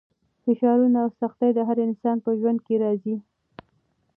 فشارونه 0.43 0.97
او 1.03 1.09
سختۍ 1.19 1.51
د 1.55 1.59
هر 1.67 1.77
انسان 1.87 2.17
په 2.25 2.29
ژوند 2.39 2.59
کې 2.65 2.75
راځي. 2.83 3.15